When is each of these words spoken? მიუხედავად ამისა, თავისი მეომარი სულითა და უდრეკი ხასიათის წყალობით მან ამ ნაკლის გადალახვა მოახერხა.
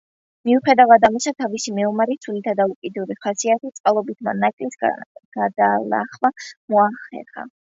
მიუხედავად 0.49 1.03
ამისა, 1.09 1.33
თავისი 1.41 1.73
მეომარი 1.79 2.17
სულითა 2.27 2.55
და 2.61 2.67
უდრეკი 2.73 3.17
ხასიათის 3.27 3.75
წყალობით 3.81 4.27
მან 4.29 4.33
ამ 4.35 4.43
ნაკლის 4.47 4.81
გადალახვა 5.39 6.35
მოახერხა. 6.77 7.49